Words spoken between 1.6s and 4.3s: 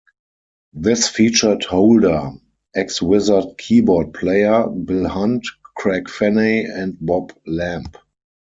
Holder, ex-Wizzard keyboard